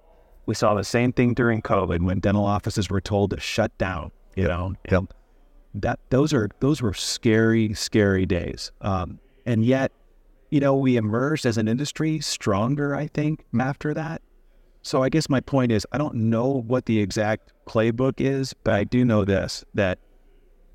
We 0.46 0.56
saw 0.56 0.74
the 0.74 0.84
same 0.84 1.12
thing 1.12 1.34
during 1.34 1.62
COVID 1.62 2.02
when 2.02 2.20
dental 2.20 2.46
offices 2.46 2.90
were 2.90 3.02
told 3.02 3.32
to 3.32 3.40
shut 3.40 3.76
down. 3.78 4.12
You 4.36 4.48
know, 4.48 4.74
Yep. 4.92 5.14
that 5.76 6.00
those 6.10 6.34
are 6.34 6.50
those 6.60 6.82
were 6.82 6.94
scary, 6.94 7.74
scary 7.74 8.26
days. 8.26 8.72
Um, 8.82 9.20
and 9.46 9.64
yet, 9.64 9.92
you 10.50 10.60
know, 10.60 10.76
we 10.76 10.98
emerged 10.98 11.46
as 11.46 11.58
an 11.58 11.68
industry 11.68 12.20
stronger. 12.20 12.96
I 12.96 13.08
think 13.08 13.46
after 13.60 13.94
that. 13.94 14.22
So 14.82 15.02
I 15.02 15.10
guess 15.10 15.30
my 15.30 15.40
point 15.40 15.72
is, 15.72 15.88
I 15.92 15.98
don't 15.98 16.16
know 16.16 16.62
what 16.68 16.86
the 16.86 17.00
exact 17.00 17.54
playbook 17.66 18.16
is, 18.18 18.54
but 18.64 18.74
I 18.76 18.84
do 18.84 19.04
know 19.06 19.26
this: 19.26 19.64
that 19.74 20.00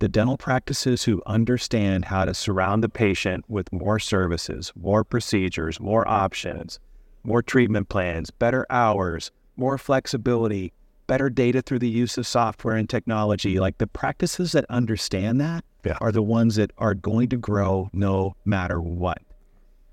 the 0.00 0.08
dental 0.08 0.38
practices 0.38 1.04
who 1.04 1.22
understand 1.26 2.06
how 2.06 2.24
to 2.24 2.32
surround 2.32 2.82
the 2.82 2.88
patient 2.88 3.44
with 3.46 3.70
more 3.72 3.98
services, 3.98 4.72
more 4.74 5.04
procedures, 5.04 5.78
more 5.78 6.08
options, 6.08 6.80
more 7.22 7.42
treatment 7.42 7.90
plans, 7.90 8.30
better 8.30 8.66
hours, 8.70 9.30
more 9.60 9.78
flexibility, 9.78 10.72
better 11.06 11.30
data 11.30 11.62
through 11.62 11.78
the 11.78 11.88
use 11.88 12.18
of 12.18 12.26
software 12.26 12.74
and 12.74 12.88
technology. 12.88 13.60
Like 13.60 13.78
the 13.78 13.86
practices 13.86 14.52
that 14.52 14.64
understand 14.70 15.40
that 15.40 15.64
Yeah. 15.84 15.98
are 16.00 16.10
the 16.10 16.22
ones 16.22 16.56
that 16.56 16.72
are 16.78 16.94
going 16.94 17.28
to 17.28 17.36
grow 17.36 17.90
no 17.92 18.34
matter 18.44 18.80
what. 18.80 19.18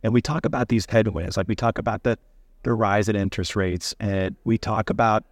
And 0.03 0.13
we 0.13 0.21
talk 0.21 0.45
about 0.45 0.69
these 0.69 0.85
headwinds, 0.89 1.35
like 1.37 1.47
we 1.47 1.55
talk 1.55 1.77
about 1.77 2.03
the, 2.03 2.17
the 2.63 2.73
rise 2.73 3.09
in 3.09 3.15
interest 3.15 3.55
rates, 3.55 3.93
and 3.99 4.35
we 4.45 4.57
talk 4.57 4.89
about, 4.89 5.23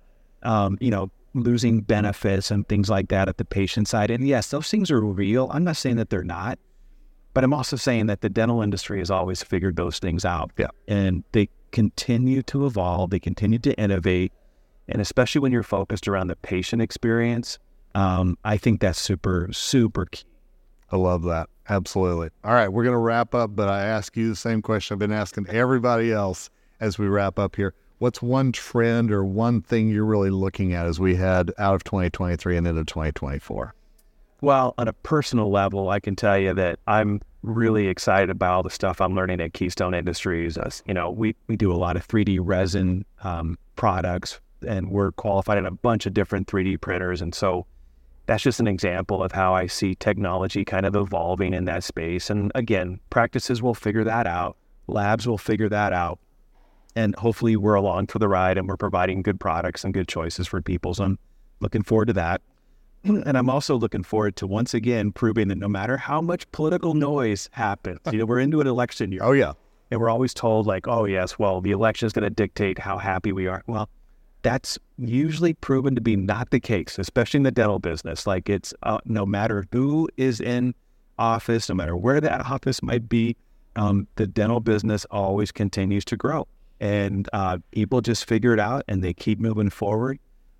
um, 0.43 0.77
you 0.81 0.91
know, 0.91 1.09
losing 1.33 1.81
benefits 1.81 2.51
and 2.51 2.67
things 2.67 2.89
like 2.89 3.09
that 3.09 3.29
at 3.29 3.37
the 3.37 3.45
patient 3.45 3.87
side. 3.87 4.09
And 4.11 4.27
yes, 4.27 4.49
those 4.49 4.69
things 4.69 4.91
are 4.91 5.01
real. 5.01 5.49
I'm 5.51 5.63
not 5.63 5.77
saying 5.77 5.97
that 5.97 6.09
they're 6.09 6.23
not, 6.23 6.59
but 7.33 7.43
I'm 7.43 7.53
also 7.53 7.75
saying 7.75 8.07
that 8.07 8.21
the 8.21 8.29
dental 8.29 8.61
industry 8.61 8.99
has 8.99 9.11
always 9.11 9.43
figured 9.43 9.75
those 9.75 9.99
things 9.99 10.25
out. 10.25 10.51
Yeah. 10.57 10.67
And 10.87 11.23
they 11.31 11.49
continue 11.75 12.41
to 12.41 12.65
evolve, 12.65 13.09
they 13.09 13.19
continue 13.19 13.59
to 13.59 13.77
innovate. 13.77 14.31
And 14.87 15.01
especially 15.01 15.41
when 15.41 15.51
you're 15.51 15.61
focused 15.61 16.07
around 16.07 16.27
the 16.27 16.37
patient 16.37 16.81
experience, 16.81 17.59
um, 17.93 18.37
I 18.45 18.55
think 18.55 18.79
that's 18.79 18.99
super, 18.99 19.49
super 19.51 20.05
key. 20.05 20.23
I 20.89 20.95
love 20.95 21.23
that. 21.23 21.49
Absolutely. 21.67 22.29
All 22.45 22.53
right, 22.53 22.69
we're 22.69 22.83
going 22.83 22.93
to 22.93 22.99
wrap 22.99 23.35
up, 23.35 23.55
but 23.55 23.67
I 23.67 23.83
ask 23.83 24.15
you 24.15 24.29
the 24.29 24.35
same 24.37 24.61
question 24.61 24.95
I've 24.95 24.99
been 24.99 25.11
asking 25.11 25.47
everybody 25.49 26.13
else 26.13 26.49
as 26.79 26.97
we 26.97 27.07
wrap 27.07 27.37
up 27.37 27.57
here. 27.57 27.73
What's 27.97 28.21
one 28.21 28.53
trend 28.53 29.11
or 29.11 29.25
one 29.25 29.61
thing 29.61 29.89
you're 29.89 30.05
really 30.05 30.29
looking 30.29 30.73
at 30.73 30.85
as 30.85 30.99
we 30.99 31.15
head 31.15 31.51
out 31.57 31.75
of 31.75 31.83
2023 31.83 32.55
and 32.55 32.67
into 32.67 32.85
2024? 32.85 33.73
Well, 34.39 34.75
on 34.77 34.87
a 34.87 34.93
personal 34.93 35.51
level, 35.51 35.89
I 35.89 35.99
can 35.99 36.15
tell 36.15 36.37
you 36.37 36.53
that 36.53 36.79
I'm 36.87 37.21
really 37.45 37.87
excited 37.87 38.29
about 38.29 38.53
all 38.53 38.63
the 38.63 38.69
stuff 38.69 38.99
I'm 38.99 39.15
learning 39.15 39.39
at 39.41 39.53
Keystone 39.53 39.93
Industries. 39.93 40.57
As 40.57 40.83
you 40.85 40.93
know, 40.93 41.09
we 41.09 41.35
we 41.47 41.55
do 41.55 41.71
a 41.71 41.75
lot 41.75 41.95
of 41.95 42.07
3D 42.07 42.39
resin 42.41 43.05
um, 43.23 43.57
products, 43.75 44.39
and 44.67 44.89
we're 44.89 45.11
qualified 45.11 45.57
in 45.57 45.65
a 45.65 45.71
bunch 45.71 46.05
of 46.05 46.13
different 46.13 46.47
3D 46.47 46.81
printers, 46.81 47.21
and 47.21 47.33
so 47.33 47.65
that's 48.25 48.43
just 48.43 48.59
an 48.59 48.67
example 48.67 49.21
of 49.21 49.31
how 49.31 49.53
I 49.53 49.67
see 49.67 49.93
technology 49.95 50.65
kind 50.65 50.85
of 50.85 50.95
evolving 50.95 51.53
in 51.53 51.65
that 51.65 51.83
space. 51.83 52.31
And 52.31 52.51
again, 52.55 52.99
practices 53.11 53.61
will 53.61 53.75
figure 53.75 54.03
that 54.03 54.25
out, 54.25 54.57
labs 54.87 55.27
will 55.27 55.37
figure 55.37 55.69
that 55.69 55.93
out, 55.93 56.19
and 56.95 57.15
hopefully 57.15 57.55
we're 57.55 57.75
along 57.75 58.07
for 58.07 58.19
the 58.19 58.27
ride 58.27 58.57
and 58.57 58.67
we're 58.67 58.77
providing 58.77 59.21
good 59.21 59.39
products 59.39 59.83
and 59.83 59.93
good 59.93 60.07
choices 60.07 60.47
for 60.47 60.61
people. 60.61 60.93
So 60.93 61.03
I'm 61.03 61.19
looking 61.59 61.83
forward 61.83 62.07
to 62.07 62.13
that. 62.13 62.41
And 63.25 63.37
I'm 63.37 63.49
also 63.49 63.75
looking 63.75 64.03
forward 64.03 64.35
to 64.37 64.47
once 64.47 64.73
again 64.73 65.11
proving 65.11 65.47
that 65.49 65.57
no 65.57 65.67
matter 65.67 65.97
how 65.97 66.21
much 66.21 66.49
political 66.51 66.93
noise 66.93 67.49
happens, 67.51 67.99
you 68.11 68.17
know, 68.19 68.25
we're 68.25 68.39
into 68.39 68.61
an 68.61 68.67
election 68.67 69.11
year 69.11 69.21
Oh, 69.23 69.31
yeah. 69.31 69.53
and 69.91 69.99
we're 69.99 70.09
always 70.09 70.33
told 70.33 70.65
like, 70.65 70.87
oh 70.87 71.05
yes, 71.05 71.37
well, 71.37 71.61
the 71.61 71.71
election 71.71 72.07
is 72.07 72.13
going 72.13 72.23
to 72.23 72.29
dictate 72.29 72.79
how 72.79 72.97
happy 72.97 73.31
we 73.31 73.47
are. 73.47 73.63
Well, 73.67 73.89
that's 74.41 74.77
usually 74.97 75.53
proven 75.53 75.95
to 75.95 76.01
be 76.01 76.15
not 76.15 76.49
the 76.51 76.59
case, 76.59 76.97
especially 76.99 77.39
in 77.39 77.43
the 77.43 77.51
dental 77.51 77.79
business. 77.79 78.27
Like 78.27 78.49
it's 78.49 78.73
uh, 78.83 78.99
no 79.05 79.25
matter 79.25 79.65
who 79.71 80.09
is 80.17 80.39
in 80.41 80.73
office, 81.17 81.69
no 81.69 81.75
matter 81.75 81.95
where 81.95 82.21
that 82.21 82.41
office 82.45 82.81
might 82.83 83.07
be, 83.09 83.35
um, 83.75 84.07
the 84.15 84.27
dental 84.27 84.59
business 84.59 85.05
always 85.11 85.51
continues 85.51 86.05
to 86.05 86.17
grow, 86.17 86.47
and 86.79 87.27
uh, 87.33 87.57
people 87.71 88.01
just 88.01 88.25
figure 88.27 88.53
it 88.53 88.59
out 88.59 88.83
and 88.87 89.03
they 89.03 89.13
keep 89.13 89.39
moving 89.39 89.69
forward. 89.69 90.19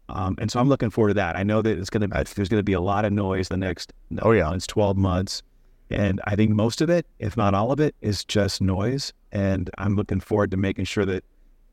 Um, 0.09 0.35
and 0.39 0.51
so 0.51 0.59
I'm 0.59 0.69
looking 0.69 0.89
forward 0.89 1.09
to 1.09 1.13
that. 1.15 1.35
I 1.35 1.43
know 1.43 1.61
that 1.61 1.77
it's 1.77 1.89
going 1.89 2.07
to 2.07 2.33
there's 2.35 2.49
going 2.49 2.59
to 2.59 2.63
be 2.63 2.73
a 2.73 2.81
lot 2.81 3.05
of 3.05 3.13
noise 3.13 3.49
the 3.49 3.57
next 3.57 3.91
oh 4.21 4.31
yeah 4.31 4.53
it's 4.53 4.67
12 4.67 4.97
months, 4.97 5.41
and 5.89 6.21
I 6.25 6.35
think 6.35 6.51
most 6.51 6.81
of 6.81 6.89
it, 6.89 7.05
if 7.19 7.35
not 7.35 7.53
all 7.53 7.71
of 7.71 7.79
it, 7.79 7.95
is 8.01 8.23
just 8.23 8.61
noise. 8.61 9.13
And 9.31 9.69
I'm 9.77 9.95
looking 9.95 10.19
forward 10.19 10.51
to 10.51 10.57
making 10.57 10.85
sure 10.85 11.05
that 11.05 11.23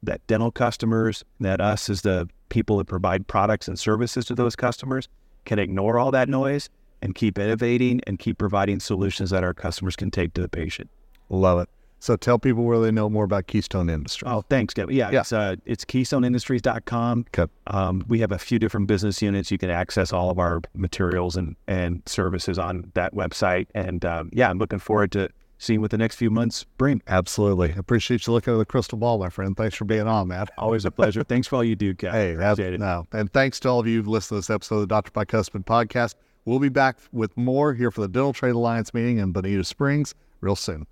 that 0.03 0.27
dental 0.27 0.51
customers, 0.51 1.25
that 1.41 1.61
us 1.61 1.89
as 1.89 2.03
the 2.03 2.29
people 2.49 2.79
that 2.79 2.87
provide 2.87 3.27
products 3.29 3.69
and 3.69 3.79
services 3.79 4.25
to 4.27 4.35
those 4.35 4.57
customers, 4.57 5.09
can 5.45 5.59
ignore 5.59 5.99
all 5.99 6.11
that 6.11 6.29
noise 6.29 6.69
and 7.03 7.15
keep 7.15 7.39
innovating 7.39 8.01
and 8.07 8.19
keep 8.19 8.39
providing 8.39 8.81
solutions 8.81 9.31
that 9.31 9.45
our 9.45 9.55
customers 9.55 9.97
can 9.97 10.11
take 10.11 10.35
to 10.35 10.41
the 10.41 10.49
patient. 10.49 10.91
Love 11.29 11.61
it. 11.61 11.69
So 12.03 12.17
tell 12.17 12.37
people 12.37 12.65
where 12.65 12.81
they 12.81 12.91
know 12.91 13.09
more 13.09 13.23
about 13.25 13.47
Keystone 13.47 13.89
Industries. 13.89 14.29
Oh, 14.29 14.43
thanks, 14.51 14.75
Kevin. 14.75 14.97
Yeah, 14.97 15.11
Yeah. 15.13 15.21
it's 15.21 15.33
uh, 15.33 15.55
it's 15.65 15.85
keystoneindustries.com. 15.85 17.27
Okay. 17.37 17.53
Um, 17.69 18.05
we 18.09 18.19
have 18.19 18.33
a 18.33 18.39
few 18.41 18.59
different 18.59 18.89
business 18.89 19.23
units. 19.23 19.53
You 19.53 19.59
can 19.59 19.71
access 19.71 20.13
all 20.13 20.29
of 20.29 20.39
our 20.41 20.61
materials 20.75 21.37
and, 21.37 21.55
and 21.69 22.03
services 22.07 22.59
on 22.59 22.91
that 22.95 23.15
website. 23.15 23.69
And 23.77 24.05
um, 24.05 24.31
yeah, 24.33 24.51
I'm 24.51 24.59
looking 24.59 24.81
forward 24.81 25.13
to 25.13 25.29
seeing 25.59 25.81
what 25.81 25.93
the 25.93 25.97
next 25.99 26.17
few 26.17 26.29
months 26.29 26.65
bring. 26.77 27.01
Absolutely. 27.07 27.73
Appreciate 27.77 28.27
you 28.27 28.33
looking 28.33 28.53
at 28.53 28.57
the 28.57 28.65
crystal 28.65 28.99
ball, 28.99 29.19
my 29.19 29.29
friend. 29.31 29.57
Thanks 29.57 29.77
for 29.77 29.85
being 29.85 30.09
on, 30.09 30.27
man. 30.27 30.47
Always 30.59 30.85
a 30.85 30.91
pleasure. 30.91 31.23
Thanks 31.23 31.47
for 31.47 31.55
all 31.55 31.63
you 31.65 31.77
do, 31.77 31.95
Kevin. 31.95 32.15
Hey, 32.21 32.35
Appreciate 32.35 32.75
it. 32.75 32.81
no. 32.81 33.07
And 33.13 33.33
thanks 33.33 33.61
to 33.61 33.69
all 33.69 33.79
of 33.79 33.87
you 33.87 33.99
who've 33.99 34.09
listened 34.09 34.31
to 34.43 34.49
this 34.49 34.51
episode 34.51 34.75
of 34.75 34.81
the 34.83 34.87
Dr. 34.89 35.13
Bicuspid 35.13 35.65
podcast. 35.67 36.17
We'll 36.47 36.59
be 36.59 36.69
back 36.69 36.99
with 37.13 37.37
more 37.37 37.75
here 37.75 37.93
for 37.93 38.01
the 38.01 38.09
Dental 38.09 38.33
Trade 38.33 38.57
Alliance 38.57 38.93
meeting 38.93 39.19
in 39.19 39.31
Bonita 39.31 39.63
Springs 39.63 40.17
real 40.41 40.57
soon. 40.57 40.89